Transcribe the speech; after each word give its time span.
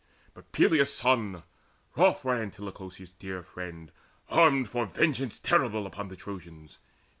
But 0.33 0.51
Peleus' 0.51 0.91
son, 0.95 1.43
wroth 1.95 2.23
for 2.23 2.33
Antilochus 2.33 2.95
His 2.95 3.11
dear 3.11 3.43
friend, 3.43 3.91
armed 4.29 4.67
for 4.67 4.87
vengeance 4.87 5.37
terrible 5.37 5.85
Upon 5.85 6.07
the 6.07 6.15
Trojans. 6.15 6.79